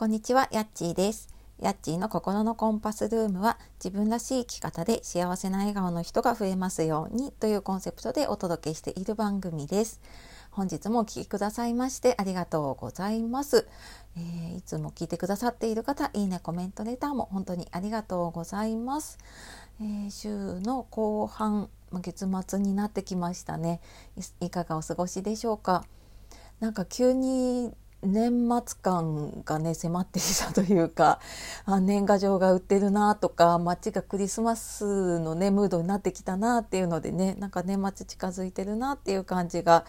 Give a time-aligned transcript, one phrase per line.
[0.00, 1.28] こんにちは、やっちーです。
[1.60, 10.00] やっちーの心のコンパスルームは自分らしい生き方で幸せな笑顔の人が増えますようにというコンセプトでお届けしている番組です。
[10.52, 13.68] 本日もお聴きくださいましてありがとうございます、
[14.16, 19.18] えー、いつも聞いてくださっている方、いいね、コメント、レターも本当にありがとうございます。
[19.82, 23.82] えー、週の後半、月末になってきましたね
[24.40, 24.46] い。
[24.46, 25.84] いかがお過ごしでしょうか？
[26.58, 31.20] なんか急に年末感がね迫ってきたというか
[31.66, 39.84] あ年賀状が売ってるなとか街がクリスマスのねムードになってきたなっていうのでねなんか年末近づいてるなっていう感じが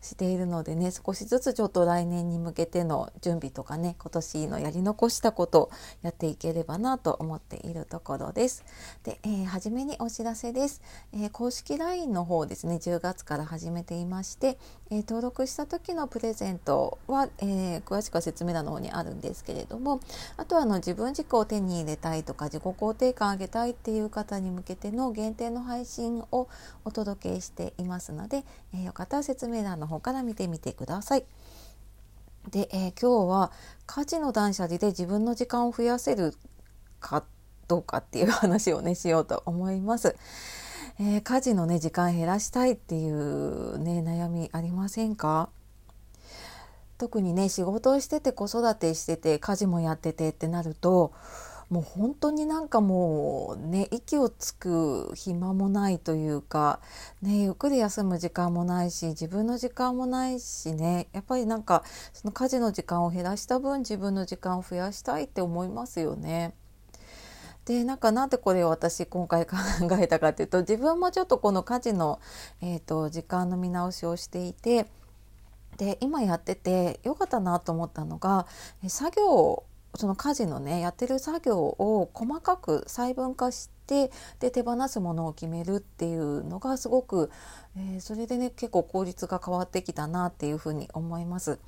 [0.00, 5.70] しているのでね少しずつちょっと来年に向けての準備とかね今年のやり残したこと
[6.02, 8.64] やっていければなと思っているところです。
[9.04, 10.82] で、えー、初めにお知らせです、
[11.12, 14.58] えー、公式 LINE の方ですね10月から始めていまして、
[14.90, 20.00] えー、登録した時のプレゼントは、ええー、詳しくは説明欄の方にあるんですけれども
[20.38, 26.48] あとはあの自分軸を手に入れたいとか自己肯定感上げたいっていう方に向けての限定の配信を
[26.84, 31.24] お届けしていますので、えー、よかったら説明欄の方から見てみてください。
[32.50, 33.52] で、えー、今日は
[33.86, 36.34] 家事の断捨離で自分の時間を増やせる
[36.98, 37.24] か
[37.68, 40.16] どうかっていう話をねしようと思います。
[40.98, 45.50] えー、家事のね時間減らしたいっていうね悩みありませんか？
[47.02, 51.12] 特にね仕事をしてて子育てしてて家事もやっててってなると
[51.68, 56.78] もう本当になんかもうね息をつく暇もないというか、
[57.20, 66.54] ね、ゆっくり休む時間もないし自分の時間もないしねやっぱりなんかその家事の時間を減らした分自分の時間を増やしたいって思いますよね。
[67.64, 69.56] でなんかなんでこれを私今回考
[69.98, 72.20] えたかっていうと自分もちょっとこの家事の、
[72.60, 74.86] えーと時間の見直しをしていて
[75.82, 78.46] で今やっててよかったなと思ったのが
[78.86, 79.64] 作業
[79.96, 87.32] その家事のねやってる作業を細かく細分化してで手放すものを決めるっていうのがすごく、
[87.76, 91.58] えー、それでね結構効率が変わってきたなっていうふうに思います。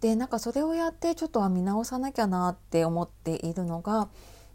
[0.00, 4.08] でなんかそれをやってちょっとは見直さなきゃなって思っているのが、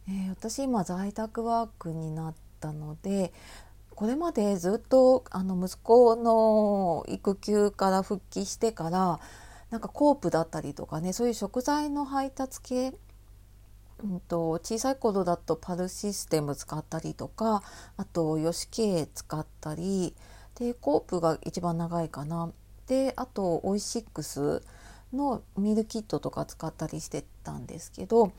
[0.07, 3.31] えー、私今在宅ワークになったので
[4.01, 9.19] これまでずっとあの息子の育休から復帰してから
[9.69, 12.95] なんかコープだったりとかねそういう食材の配達系
[14.03, 17.61] うんと、小さい頃だとパルシステム使ったりとか
[17.95, 20.15] あとヨシケイ使ったり
[20.55, 22.51] でコープが一番長いかな。
[22.87, 24.63] であとオイシックス
[25.13, 28.31] のミルキットとか使ったりしてたんですけど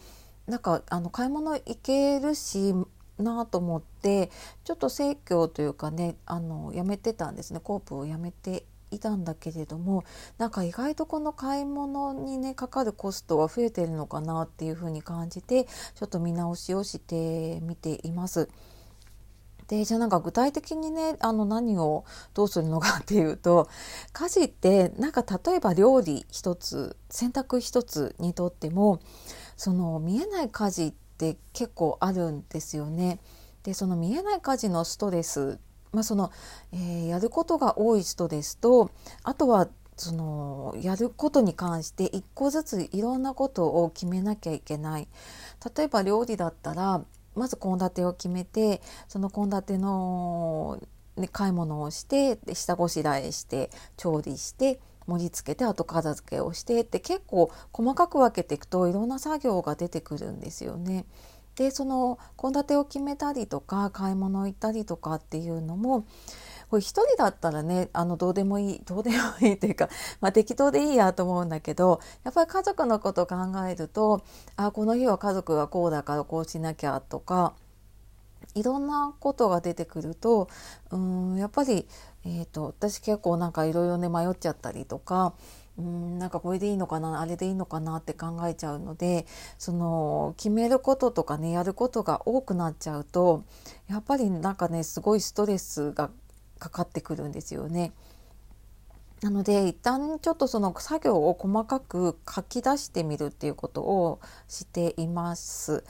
[0.48, 2.74] なんかあの買い物行けるし
[3.22, 4.30] なと思って
[4.64, 10.04] ちょっと生協というかねあのやめてたんですねコープをやめていたんだけれども
[10.38, 18.48] なんか意外とこの買い物にねかかるコストは増えてるのかなっていうふうに感じてちょっと見直しをしてみています。
[19.68, 22.04] でじゃあなんか具体的にねあの何を
[22.34, 23.70] どうするのかっていうと
[24.12, 29.00] 家事ってなんか例えば料理一つ洗濯一つにとっても
[29.56, 31.01] その見えない家事って
[31.52, 33.18] 結構あるんですよね。
[33.62, 35.58] でその見えない家事のストレス、
[35.92, 36.32] まあその
[36.72, 38.90] えー、やることが多い人ですと
[39.22, 45.08] あとはそのやることに関して一個ずついろんなことを決めなきゃいけない
[45.76, 50.80] 例えば料理だったらまず献立を決めてその献立の、
[51.16, 61.04] ね、買い物をしてで下ごしらえして調理して盛り付けて後片付けをしてって結構細かく分けていくといろんな作業が出てくるんですよね。
[61.56, 66.06] でその献立を決めたりとか買い物行ったりとかっていうのも
[66.70, 69.90] これ一人だったらねあのどうでもいいどうでもいいっていうか、
[70.22, 73.36] まあ、適当でいいやと思うんだけどやっぱり家族のこと考
[73.68, 74.22] えると
[74.56, 77.52] あこの日は家族がこうだからこうしなきゃとか
[78.54, 80.48] いろんなことが出てくると
[80.90, 81.86] うんやっぱり、
[82.24, 85.34] えーと、私結構なんかいろいろね迷っちゃったりとか
[85.78, 89.26] うんなんかこれでいいのかなあれでいいのかなって考えちゃうので
[89.58, 93.44] その決めることとかねやることが多くなっちゃうと
[93.88, 96.10] やっぱりなんかねすごいストレスが
[96.58, 97.92] かかってくるんですよね。
[99.22, 105.84] なので一旦ちょっとその作業を細かく書き出してみるっていうことをしています。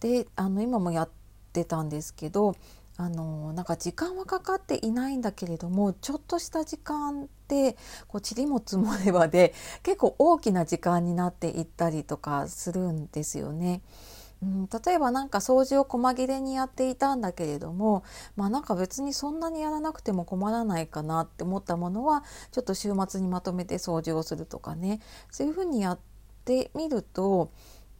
[0.00, 1.08] であの今もやっ
[1.56, 2.54] てたんですけど
[2.98, 7.76] あのなんか時間はかかっていないんだけれどもちょっとした時間って
[8.08, 13.82] こう塵も積もればで結構大きな時間になっていったりとかするんですよね。
[14.42, 18.04] うん、例えば何か掃除を細切れにやっていたんだけれども
[18.36, 22.22] まあなんか別にそんなにやらなくても困らないかなって思ったものは
[22.52, 25.00] ちょっと週末にまとめて掃除をするとかね
[25.30, 25.98] そういうふうにやっ
[26.44, 27.50] てみると、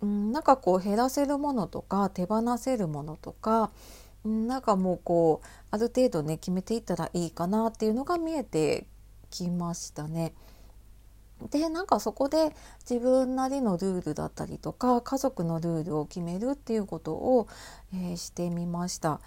[0.07, 3.73] うん、なんかこう減らせるものとか手放せるものとか、
[4.25, 8.87] うん、なんかもうこうある程度ね決めていったらいいかなっていうのが見えて
[9.31, 10.33] きましたね。
[11.51, 12.55] でなんかそこで
[12.89, 17.47] 自分なりのルールだったりとか家族のルールを決めるっていうことを、
[17.93, 19.21] えー、してみました。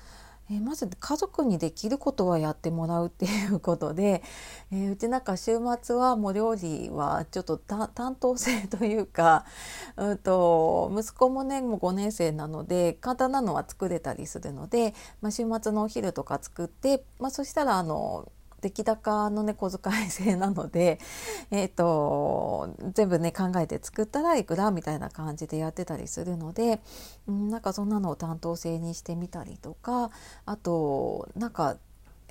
[0.51, 4.23] え、まず家族にできることはやってもらうっていうことで、
[4.71, 9.45] えー、うちなんか週末はもう料理はちょっと担当性というか、
[9.97, 20.99] うんと、息子もねもう5年生なので簡単なのは作れたりするので、まあ、週末のお昼とか作って、まあ、そしたらあの出来高のね小遣い制なので、
[21.51, 26.81] えーと、全部ね考えて作ったらいくらみたいな感じでやってたりするので、
[27.27, 30.11] うん、なんかそんなのを担当制にしてみたりとか
[30.45, 31.77] あとなんか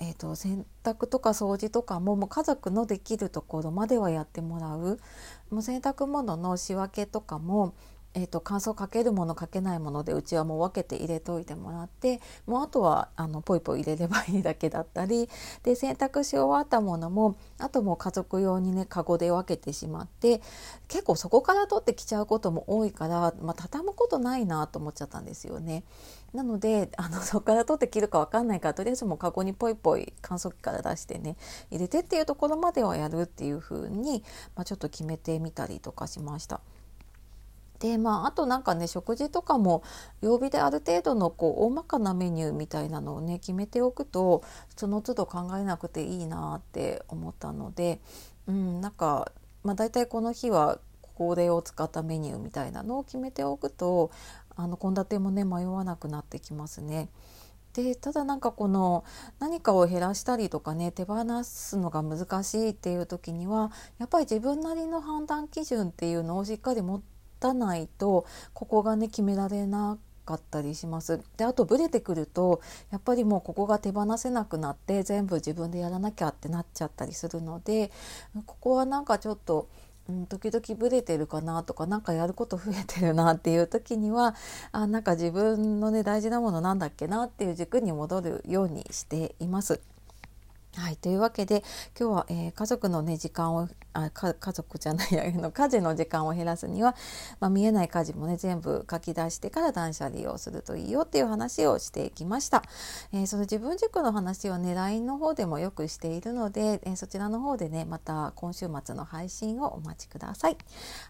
[0.00, 5.00] えーと、洗濯とか掃除とかももう家族のできるところまではやってもらう。
[5.50, 7.74] もう洗濯物の仕分けとかも
[8.14, 15.28] えーと、乾燥かけるものかけないものでうちはもう分けて入れといてもらってもうあとはあのポイポイ入れればいいだけだったり
[15.62, 20.40] で洗濯し終わったものもあともう家族用にねカゴで分けてしまって
[20.88, 25.84] 結構そこから取ってきちゃうことも多いから、まあ、畳むことないなと思っちゃったんですよね。
[26.34, 31.36] なのであのそこから取って切るか分かんないからとりあえずもうカゴにポイポイ乾燥機から出してね
[31.70, 34.22] 入れてっていうところまではやるっていう風に、
[34.54, 36.60] まあ、ちょっと決めてみたりとかしました。
[37.80, 39.84] でまあ、あとなんかね食事とかも
[40.20, 44.42] 曜日である程度のこう大まかなメニューみたいなのをね決めておくと
[44.76, 48.00] その都度考えなくていいなって思ったので、
[48.48, 49.30] うん、なんか、
[49.62, 50.80] まあ、大体この日は
[51.14, 54.10] これを使ったメニューみたいなのを決めておくと
[54.56, 57.08] あの献立もね迷わなくなってきますね。
[57.74, 59.04] でただなんかこの
[59.38, 71.20] 何かを減らしたりとかね手放すのが難しいっていう時にはやっぱり自分なりの判断基準っていうのをしっかり持ってたないとここがね決められなかったりします。
[71.36, 77.90] であとブレてくるとやっぱりもうここが手放せなくなって全部自分でやらなきゃってなっちゃったりするので
[78.46, 79.68] ここはなんかちょっと
[80.08, 84.34] うん、時々ブレてるかなとか何かやること増えてるなっていう時には
[84.72, 89.80] あなんか自分のね大事なものなんだっけなっていう軸に戻るようにしています。
[90.78, 91.64] はい、というわけで
[91.98, 96.94] 今日は、えー、家族の、ね、時間をあ家族じゃない やの家事の時間を減らすには、
[97.40, 102.62] まあ、見えない家事もね全部書き出してから断捨離をするといいよっていう話をしていきました、
[103.12, 110.58] えー、その自分軸の話はね LINE の方でもよくしているので、えー、そちらの方でねまた今週末の配信をお待ちください。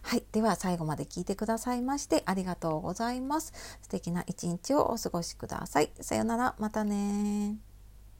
[0.01, 3.53] はいでは最後まで聞いてくださいましてありがとうございます。
[3.81, 5.91] 素敵な一日をお過ごしください。
[6.01, 7.68] さようならまたね